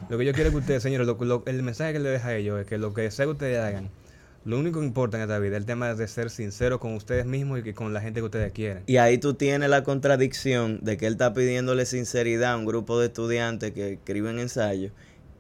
[0.10, 2.36] Lo que yo quiero que ustedes, señores, lo- lo- el mensaje que le deja a
[2.36, 3.90] ellos es que lo que sea que ustedes hagan,
[4.46, 7.26] lo único que importa en esta vida es el tema de ser sincero con ustedes
[7.26, 8.84] mismos y que con la gente que ustedes quieren.
[8.88, 13.00] Y ahí tú tienes la contradicción de que él está pidiéndole sinceridad a un grupo
[13.00, 14.92] de estudiantes que escriben ensayos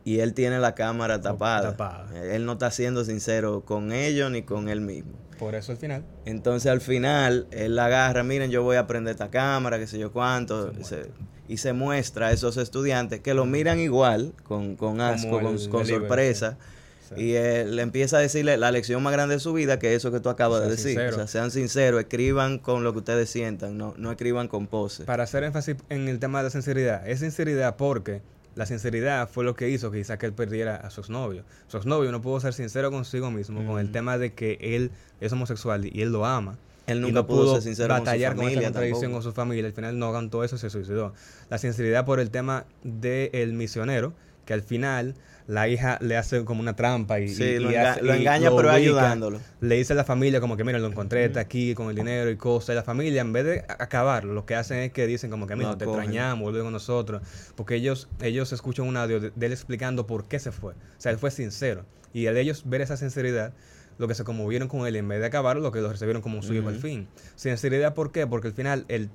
[0.05, 1.71] y él tiene la cámara tapada.
[1.71, 2.23] tapada.
[2.33, 5.11] Él no está siendo sincero con ellos ni con él mismo.
[5.39, 9.11] Por eso al final, Entonces al final él la agarra, miren, yo voy a prender
[9.11, 11.09] esta cámara, qué sé yo cuánto, se-
[11.49, 16.57] y se muestra a esos estudiantes que lo miran igual, con, con asco, con, sorpresa.
[16.59, 16.67] sí.
[17.17, 19.97] Y él le empieza a decirle la lección más grande de su vida, que es
[19.97, 20.91] eso que tú acabas de Sea decir.
[20.91, 21.11] sincero.
[21.11, 25.03] O sea, sean sinceros, escriban con lo que ustedes sientan, no, no escriban con pose.
[25.05, 28.21] para hacer énfasis en el tema de la sinceridad, es sinceridad porque
[28.55, 31.43] la sinceridad fue lo que hizo que quizá que él perdiera a su exnovio.
[31.67, 35.31] Su exnovio no pudo ser sincero consigo mismo con el tema de que él es
[35.31, 36.57] homosexual y él lo ama.
[36.85, 39.23] Él y nunca no pudo ser sincero con su batallar con, esa familia contradicción tampoco.
[39.23, 39.65] con su familia.
[39.65, 41.13] Al final no aguantó eso y se suicidó.
[41.49, 44.13] La sinceridad por el tema del misionero,
[44.45, 45.15] que al final
[45.47, 48.15] la hija le hace como una trampa y, Sí, y- lo y enga- hace- lo
[48.15, 48.73] y engaña, pero ubica.
[48.73, 49.39] ayudándolo.
[49.61, 52.29] Le dice a la familia como que, mira, lo encontré, está aquí con el dinero
[52.29, 52.73] y cosas.
[52.73, 55.55] Y la familia, en vez de acabarlo, lo que hacen es que dicen como que,
[55.55, 57.21] mira, Lo te extrañamos, vuelve con nosotros.
[57.55, 60.73] Porque ellos, ellos escuchan un audio de, de él explicando por qué se fue.
[60.73, 61.85] O sea, él fue sincero.
[62.13, 63.53] Y al ellos ver esa sinceridad,
[63.97, 66.41] lo que se conmovieron con él, en vez de acabarlo, lo que lo recibieron como
[66.41, 67.07] su hijo al fin.
[67.35, 68.25] Sinceridad, ¿por qué?
[68.27, 69.09] Porque al final el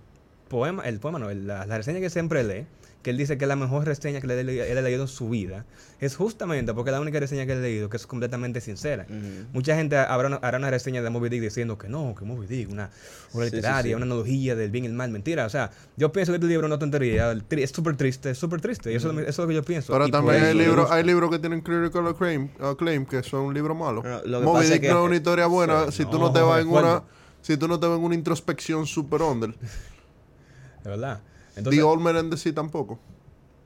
[0.49, 2.67] poema, el poema no, el- la, la reseña que siempre lee,
[3.03, 5.09] que él dice que es la mejor reseña que le- le- él ha leído en
[5.09, 5.65] su vida,
[6.01, 9.07] es justamente porque es la única reseña que él ha leído que es completamente sincera.
[9.09, 9.47] Ujú.
[9.53, 12.47] Mucha gente habrá una, hará una reseña de Moby Dick diciendo que no, que Moby
[12.49, 12.91] Dick, una
[13.33, 13.95] obra Sí, sí, literaria, sí.
[13.95, 15.11] una analogía del bien y el mal.
[15.11, 17.97] Mentira, o sea, yo pienso que este libro no es tontería, el tri- es súper
[17.97, 19.93] triste, es súper triste, y eso, es lo- eso es lo que yo pienso.
[19.93, 23.77] Pero Y también hay libros, hay libros que tienen critical acclaim, acclaim, que son libros
[23.77, 24.05] malos.
[24.27, 26.41] No, Moby Dick que- no es una historia buena Sí, si tú no, no te
[26.41, 27.03] vas en una
[27.41, 29.51] si tú no te vas en una introspección super under.
[30.85, 31.21] De verdad.
[31.63, 32.99] The Entonces, Old the Sea tampoco.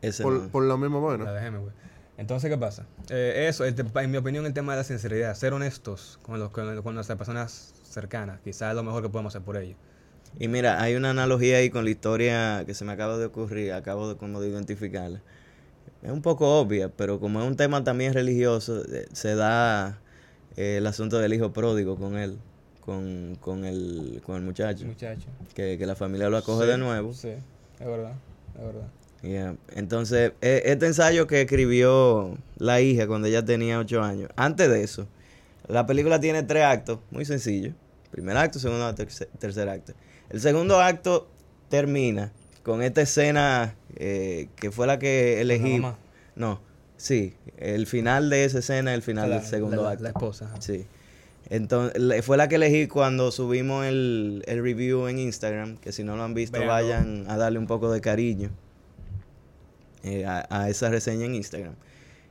[0.00, 0.48] Ese Por, no.
[0.48, 1.32] por la misma la vaina.
[1.32, 1.72] déjeme, güey.
[2.18, 2.86] Entonces, ¿qué pasa?
[3.10, 6.38] Eh, eso, el te- en mi opinión, el tema de la sinceridad, ser honestos con,
[6.38, 9.76] los, con, con nuestras personas cercanas, quizás es lo mejor que podemos hacer por ellos.
[10.38, 13.72] Y mira, hay una analogía ahí con la historia que se me acaba de ocurrir,
[13.72, 15.20] acabo de como de identificarla.
[16.02, 19.98] Es un poco obvia, pero como es un tema también religioso, eh, se da
[20.56, 22.38] eh, el asunto del hijo pródigo con él,
[22.80, 25.26] con, con, el, con el muchacho, Muchacho.
[25.54, 27.12] que, que la familia lo acoge Sí, de nuevo.
[27.12, 27.34] Sí,
[27.82, 28.12] es verdad,
[28.58, 28.88] es verdad.
[29.22, 29.56] Yeah.
[29.76, 34.82] Entonces, e- este ensayo que escribió la hija cuando ella tenía ocho años, antes de
[34.82, 35.06] eso,
[35.68, 37.72] la película tiene tres actos, muy sencillo.
[38.10, 39.92] Primer acto, segundo acto, tercer, tercer acto.
[40.28, 41.28] El segundo acto
[41.68, 45.78] termina con esta escena eh, que fue la que elegí.
[45.78, 45.98] mamá.
[46.34, 46.60] No,
[46.96, 50.02] sí, el final de esa escena, el final La- del segundo la- acto.
[50.02, 50.46] La esposa.
[50.46, 50.60] ajá.
[50.60, 50.86] Sí.
[51.52, 56.16] Entonces, fue la que elegí cuando subimos el, el review en Instagram, que si no
[56.16, 58.48] lo han visto, vayan a darle un poco de cariño
[60.02, 61.74] eh, a, a esa reseña en Instagram.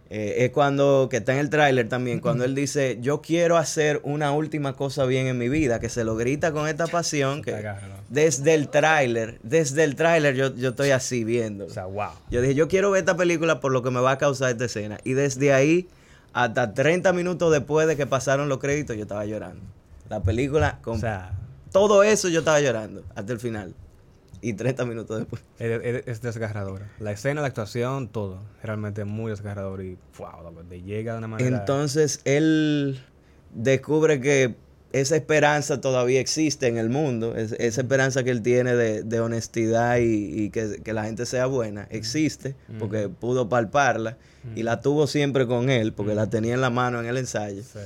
[0.09, 4.01] Eh, es cuando, que está en el tráiler también, cuando él dice, yo quiero hacer
[4.03, 7.63] una última cosa bien en mi vida, que se lo grita con esta pasión, que
[8.09, 11.67] desde el tráiler, desde el tráiler yo, yo estoy así viendo.
[11.67, 12.09] O sea, wow.
[12.31, 14.65] Yo dije, yo quiero ver esta película por lo que me va a causar esta
[14.65, 14.97] escena.
[15.03, 15.87] Y desde ahí,
[16.33, 19.61] hasta 30 minutos después de que pasaron los créditos, yo estaba llorando.
[20.09, 21.33] La película, con O sea,
[21.71, 23.73] todo eso yo estaba llorando, hasta el final.
[24.43, 25.43] Y 30 minutos después.
[25.59, 26.89] es, es- es desgarradora.
[26.99, 28.39] La escena, la actuación, todo.
[28.63, 31.57] Realmente muy desgarrador y wow, te llega de una manera.
[31.59, 32.99] Entonces, él
[33.53, 34.55] descubre que
[34.93, 39.19] esa esperanza todavía existe en el mundo, es- esa esperanza que él tiene de, de
[39.19, 44.17] honestidad y, y que, que la gente sea buena, existe, porque pudo palparla
[44.55, 47.61] y la tuvo siempre con él, porque la tenía en la mano en el ensayo.
[47.63, 47.79] Sí.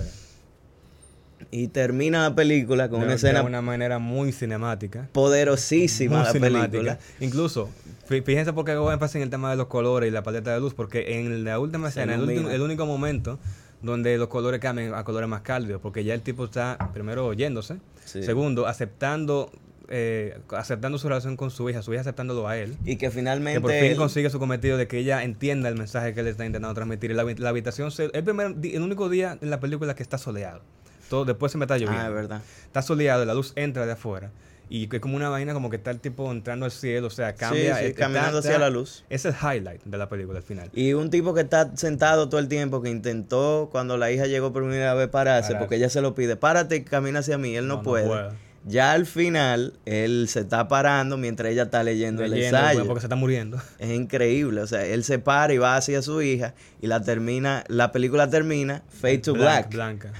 [1.51, 5.09] Y termina la película con De- una de escena una manera muy cinemática.
[5.11, 6.69] poderosísima, muy la cinemática.
[6.71, 6.99] película.
[7.19, 7.69] Incluso,
[8.09, 10.53] fí- fíjense por qué hago énfasis en el tema de los colores y la paleta
[10.53, 13.37] de luz, porque en la última escena, el, el único momento
[13.85, 17.77] donde los colores cambian a colores más cálidos, porque ya el tipo está, primero, oyéndose,
[18.05, 18.23] Sí.
[18.23, 19.51] segundo, aceptando
[19.87, 22.75] eh, aceptando su relación con su hija, su hija aceptándolo a él.
[22.85, 23.57] Y que finalmente...
[23.59, 26.27] Que por fin él- consigue su cometido de que ella entienda el mensaje que él
[26.27, 27.11] está intentando transmitir.
[27.11, 30.17] Y la, la habitación, se- el, primer, el único día en la película que está
[30.17, 30.61] soleado.
[31.07, 32.01] Todo, después se me está lloviendo.
[32.01, 32.41] Ah, es verdad.
[32.65, 34.31] Está soleado, y la luz entra de afuera.
[34.69, 37.35] Y es como una vaina como que está el tipo entrando al cielo, o sea,
[37.35, 37.75] cambia.
[37.75, 39.03] Sí, sí, eh, está- caminando hacia está- la luz.
[39.09, 40.69] Es el highlight de la película al final.
[40.73, 44.51] Y un tipo que está sentado todo el tiempo, que intentó cuando la hija llegó
[44.53, 47.67] por primera vez pararse, porque ella se lo pide, párate y camina hacia mí, él
[47.67, 48.29] no, No, no puede.
[48.67, 52.87] Ya al final, él se está parando mientras ella está leyendo, el ensayo.
[52.87, 53.61] Porque se está muriendo.
[53.77, 57.63] Es increíble, o sea, él se para y va hacia su hija y la termina,
[57.67, 59.71] la película termina Fade to Black.
[59.71, 60.11] Blanca.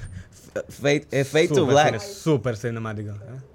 [0.69, 1.99] Fade, eh, fade to black.
[1.99, 3.11] Súper cinemático.
[3.11, 3.54] ¿eh?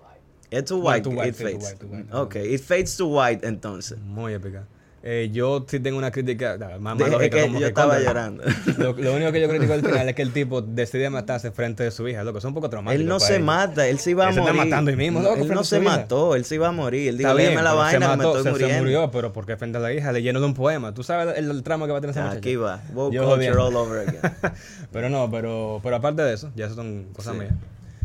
[0.50, 1.64] Es to No, white, to white, it to fades.
[1.64, 2.12] white, to white.
[2.12, 3.98] Ok, it fades to white entonces.
[4.00, 4.64] Muy épica.
[5.02, 7.66] Eh, yo sí tengo una crítica más, más De- es lógica, que como yo que
[7.68, 8.42] estaba cuando- llorando.
[8.76, 11.84] Lo, lo único que yo critico al final es que el tipo decide matarse frente
[11.84, 12.36] de su hija, loco.
[12.36, 13.00] Es un poco traumático.
[13.00, 13.46] Él no para se ellos.
[13.46, 14.70] mata, él se iba a Él se está morir.
[14.70, 17.08] matando ahí mismo, No, loco, él no se mató, él se iba a morir.
[17.08, 18.74] Él dijo, bien, la vaina se que me mató, estoy se, muriendo.
[18.74, 20.92] se murió, pero porque frente a la hija leyéndole un poema.
[20.92, 22.38] ¿Tú sabes el, el tramo que va a tener esa muchacha?
[22.38, 24.20] Aquí va, woke Yo culture all over again.
[24.92, 27.38] pero no, pero, pero aparte de eso, ya eso son cosas Sí.
[27.40, 27.54] mías.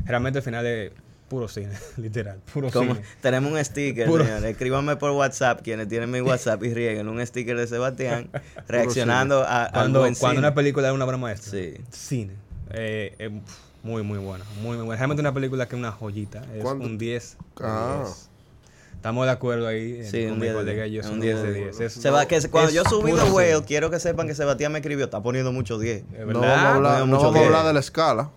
[0.06, 0.92] Realmente el final es
[1.28, 3.06] puro cine, literal, puro Como- cine.
[3.22, 4.46] tenemos un sticker, Puro- señores.
[4.46, 8.30] Escríbanme por WhatsApp, quienes tienen mi WhatsApp, y rieguen un sticker de Sebastián
[8.68, 10.48] reaccionando a, Cuando, buen cuando cine.
[10.48, 11.52] una película es una obra maestra.
[11.52, 11.74] Sí.
[11.92, 12.34] Cine.
[12.72, 13.30] Eh, eh,
[13.84, 14.44] muy, muy buena.
[14.62, 14.98] Muy, muy buena.
[15.00, 16.44] Realmente una película que es una joyita.
[16.56, 16.86] Es ¿Cuánto?
[16.86, 17.38] un 10.
[17.60, 18.02] de Ah.
[18.04, 18.30] 10.
[18.96, 20.00] Estamos de acuerdo ahí.
[20.00, 20.94] eh, Sí, con un mi 10 de colega y 10.
[20.94, 21.02] yo.
[21.02, 21.80] Es Un un 10 10 de de 10.
[21.82, 24.72] Es- Se va, que cuando es yo subí The Whale, quiero que sepan que Sebastián
[24.72, 25.98] me escribió, está poniendo mucho 10.
[25.98, 28.30] Es No verdad, vamos a hablar, no mucho vamos a hablar de la escala.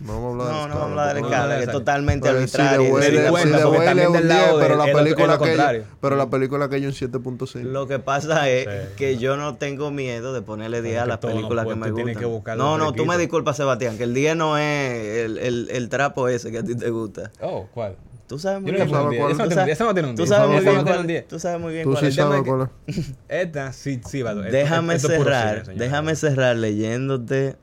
[0.00, 1.56] No vamos a hablar de No, no vamos a hablar de la no, escala, no,
[1.58, 5.38] que es no, totalmente Pero si también es un del lado 10, pero la película
[5.38, 5.84] contrario.
[6.00, 7.62] pero la película aquella un 7.5.
[7.64, 8.94] Lo que pasa es Sí.
[8.96, 11.74] que yo no tengo miedo de ponerle 10 Pero a que las no películas que
[11.74, 12.56] me tú tienes gustan.
[12.56, 15.88] que no, no, tú me disculpas, Sebastián, que el 10 no es el, el, el
[15.88, 17.30] trapo ese que a ti te gusta.
[17.40, 17.96] Oh, ¿cuál?
[18.26, 19.58] Tú sabes muy Yo no bien le pongo un ¿Sabes 10.
[19.58, 19.68] cuál?
[19.70, 20.28] Eso no Tú tiene un 10.
[20.30, 20.60] Eso no tiene un Tú 10.
[20.60, 21.28] sabes muy bien no cuál, 10.
[21.28, 22.16] tú sabes muy bien Tú cuál sí es.
[22.16, 23.10] Déjame sabes que- cuál es.
[23.28, 24.34] Esta sí, sí, va.
[24.34, 27.56] Déjame cerrar, déjame cerrar leyéndote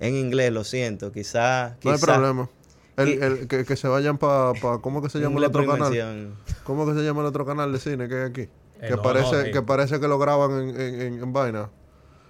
[0.00, 2.48] en inglés, lo siento, quizá, No hay problema.
[2.96, 4.52] El, Y- el- que, que se vayan para...
[4.60, 6.32] Pa, ¿Cómo que se llama el otro canal?
[6.62, 8.40] ¿Cómo que se llama el otro canal de cine que hay aquí?
[8.42, 9.50] Eh, que, no, parece, no, sí.
[9.52, 11.70] que parece que lo graban en, en, en- en vaina.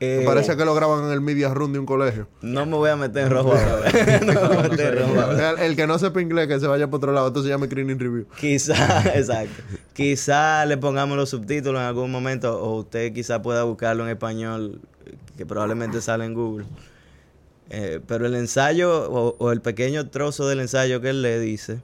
[0.00, 2.26] Eh, Que parece que lo graban en el media room de un colegio.
[2.42, 3.90] No me voy a meter en rojo ahora.
[4.24, 5.50] no me voy a meter en rojo ahora.
[5.52, 7.28] El, el que no sepa inglés que se vaya por otro lado.
[7.28, 8.26] Esto se llama Screening Review.
[8.40, 9.62] Quizá, exacto.
[9.92, 14.80] Quizá le pongamos los subtítulos en algún momento o usted quizá pueda buscarlo en español,
[15.36, 16.66] que probablemente sale en Google.
[17.70, 21.80] Eh, pero el ensayo o, o el pequeño trozo del ensayo que él le dice,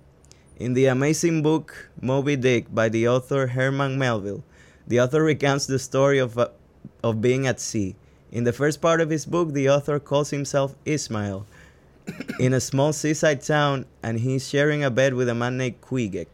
[0.58, 4.44] In the amazing book Moby Dick by the author Herman Melville,
[4.86, 6.48] the author recounts the story of, uh,
[7.02, 7.96] of being at sea.
[8.30, 11.46] In the first part of his book, the author calls himself Ismail
[12.38, 16.28] in a small seaside town and he's sharing a bed with a man named Queequeg.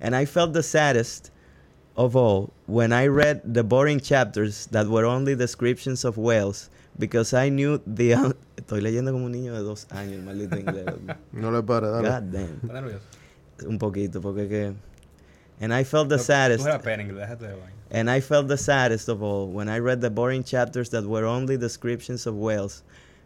[0.00, 1.30] And I felt the saddest
[1.96, 7.32] of all when I read the boring chapters that were only descriptions of whales because
[7.34, 8.12] I knew the...
[8.56, 10.86] Estoy leyendo como un niño de dos años, maldito inglés.
[11.32, 12.08] No le pare, dale.
[12.08, 12.60] God damn.
[12.62, 13.04] ¿Estás nervioso?
[13.66, 14.74] Un poquito, porque que...
[15.60, 16.64] And I felt the No, saddest...
[16.64, 17.54] Tú eres pena inglés, déjate.
[17.92, 21.24] And I felt the saddest of all when I read the boring chapters that were
[21.26, 22.82] only descriptions of whales,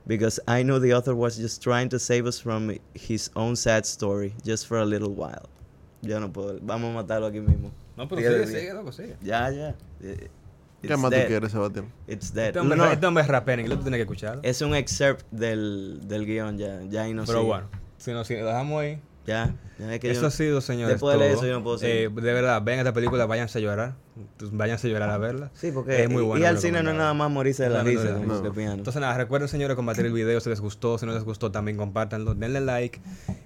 [0.07, 3.85] because I knew the author was just trying to save us from his own sad
[3.87, 5.49] story, just for a little while.
[6.03, 6.59] Yo no puedo.
[6.63, 7.71] Vamos a matarlo aquí mismo.
[7.97, 8.61] No, pero Sigue, sigue, sigue.
[8.61, 9.17] sigue, loco, sigue.
[9.23, 9.75] Ya, ya.
[10.03, 10.29] Eh,
[10.85, 11.87] Eh, ¿Qué it's más tú quieres, Sebastián?
[12.07, 12.47] It's dead.
[12.49, 14.41] Este hombre, No, este hombre es rapero en inglés, tú tienes que escucharlo.
[14.43, 16.81] es un excerpt del, del guion ya.
[16.89, 17.49] Ya ahí no Pero sigue.
[17.51, 17.67] bueno,
[17.99, 19.01] si, no, si lo dejamos ahí.
[19.27, 19.55] Ya.
[19.79, 20.97] ya es que Eso yo- ha sido, señores.
[20.97, 22.11] Después de eso yo no puedo Eh, seguir.
[22.13, 23.95] de verdad, vean esta película, váyanse a llorar.
[24.53, 25.51] Váyanse a llorar a verla.
[25.55, 26.45] Sí, porque es muy y- buena.
[26.45, 28.73] y al cine no es nada más morirse de la No, risa no, no.
[28.75, 31.79] Entonces nada, recuerden señores compartir el video si les gustó, si no les gustó también
[31.79, 33.01] compártanlo, denle like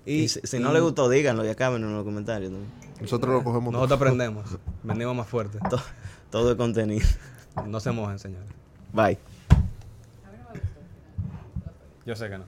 [0.04, 2.50] y, y si, si no y le gustó, díganlo y acaben en los comentarios.
[2.50, 2.58] ¿no?
[3.00, 5.58] Nosotros lo cogemos nosotros aprendemos, venimos más fuerte.
[6.30, 7.06] To- todo el contenido.
[7.66, 8.48] No se mojen, señores.
[8.92, 9.18] Bye.
[12.06, 12.44] Yo sé que no.